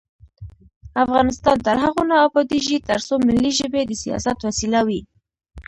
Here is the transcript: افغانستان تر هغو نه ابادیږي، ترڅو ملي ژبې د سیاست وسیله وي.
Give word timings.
افغانستان 1.03 1.57
تر 1.65 1.75
هغو 1.83 2.03
نه 2.11 2.15
ابادیږي، 2.27 2.77
ترڅو 2.89 3.13
ملي 3.27 3.51
ژبې 3.59 3.81
د 3.85 3.91
سیاست 4.03 4.37
وسیله 4.47 4.79
وي. 4.87 5.01